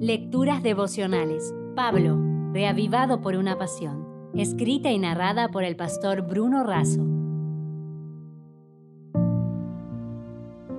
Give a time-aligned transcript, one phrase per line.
[0.00, 1.54] Lecturas devocionales.
[1.74, 2.18] Pablo,
[2.52, 4.30] reavivado por una pasión.
[4.34, 7.00] Escrita y narrada por el pastor Bruno Razo.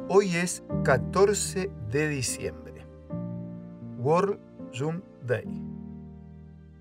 [0.08, 2.86] Hoy es 14 de diciembre.
[3.98, 4.40] World
[4.72, 5.64] Jump Day.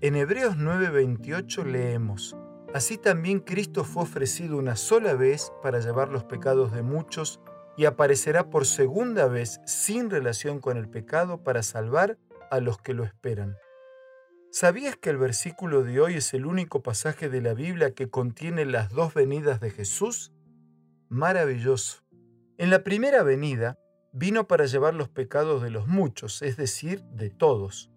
[0.01, 2.37] En Hebreos 9:28 leemos,
[2.71, 7.39] Así también Cristo fue ofrecido una sola vez para llevar los pecados de muchos
[7.77, 12.19] y aparecerá por segunda vez sin relación con el pecado para salvar
[12.51, 13.55] a los que lo esperan.
[14.51, 18.65] ¿Sabías que el versículo de hoy es el único pasaje de la Biblia que contiene
[18.65, 20.33] las dos venidas de Jesús?
[21.09, 22.03] Maravilloso.
[22.57, 23.77] En la primera venida
[24.13, 27.91] vino para llevar los pecados de los muchos, es decir, de todos.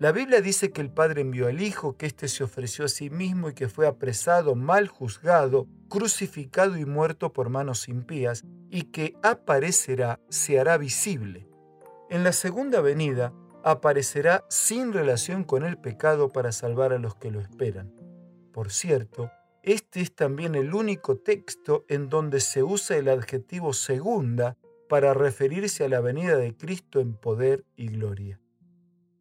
[0.00, 3.08] La Biblia dice que el Padre envió al Hijo, que éste se ofreció a sí
[3.08, 9.14] mismo y que fue apresado, mal juzgado, crucificado y muerto por manos impías, y que
[9.22, 11.46] aparecerá, se hará visible.
[12.10, 13.32] En la segunda venida,
[13.64, 17.92] aparecerá sin relación con el pecado para salvar a los que lo esperan.
[18.52, 19.30] Por cierto,
[19.62, 24.56] este es también el único texto en donde se usa el adjetivo segunda
[24.88, 28.40] para referirse a la venida de Cristo en poder y gloria.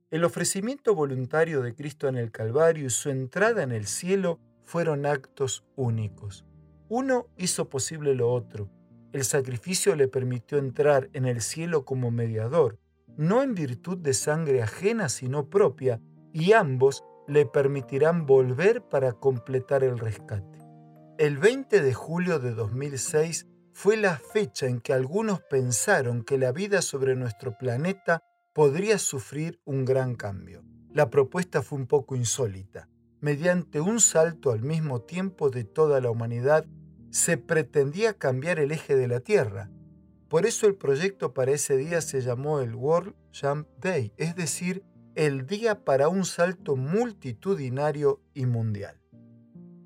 [0.09, 5.05] El ofrecimiento voluntario de Cristo en el Calvario y su entrada en el cielo fueron
[5.05, 6.43] actos únicos.
[6.89, 8.69] Uno hizo posible lo otro.
[9.13, 12.77] El sacrificio le permitió entrar en el cielo como mediador,
[13.21, 16.01] no en virtud de sangre ajena sino propia,
[16.33, 20.57] y ambos le permitirán volver para completar el rescate.
[21.19, 26.51] El 20 de julio de 2006 fue la fecha en que algunos pensaron que la
[26.51, 30.63] vida sobre nuestro planeta podría sufrir un gran cambio.
[30.91, 32.89] La propuesta fue un poco insólita.
[33.19, 36.65] Mediante un salto al mismo tiempo de toda la humanidad,
[37.11, 39.69] se pretendía cambiar el eje de la Tierra.
[40.31, 44.81] Por eso el proyecto para ese día se llamó el World Jump Day, es decir,
[45.13, 48.97] el día para un salto multitudinario y mundial.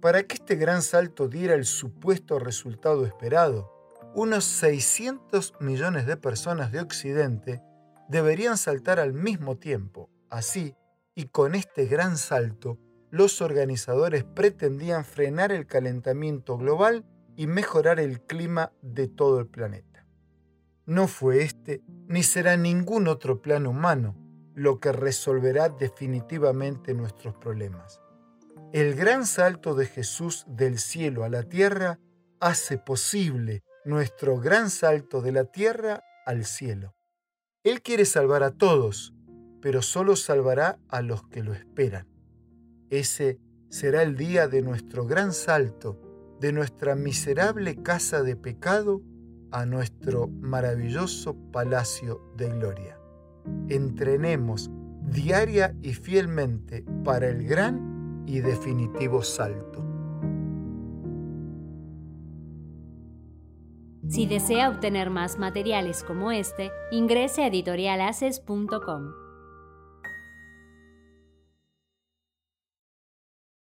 [0.01, 3.71] Para que este gran salto diera el supuesto resultado esperado,
[4.13, 7.63] unos 600 millones de personas de Occidente
[8.07, 10.11] deberían saltar al mismo tiempo.
[10.29, 10.75] Así,
[11.15, 12.77] y con este gran salto,
[13.09, 17.03] los organizadores pretendían frenar el calentamiento global
[17.35, 19.94] y mejorar el clima de todo el planeta.
[20.85, 24.15] No fue este ni será ningún otro plan humano
[24.53, 27.99] lo que resolverá definitivamente nuestros problemas.
[28.71, 31.99] El gran salto de Jesús del cielo a la tierra
[32.39, 36.95] hace posible nuestro gran salto de la tierra al cielo.
[37.63, 39.13] Él quiere salvar a todos,
[39.61, 42.07] pero solo salvará a los que lo esperan.
[42.89, 45.99] Ese será el día de nuestro gran salto,
[46.39, 49.01] de nuestra miserable casa de pecado
[49.55, 52.99] a nuestro maravilloso palacio de gloria.
[53.69, 54.69] Entrenemos
[55.01, 59.81] diaria y fielmente para el gran y definitivo salto.
[64.09, 69.24] Si desea obtener más materiales como este, ingrese a editorialaces.com.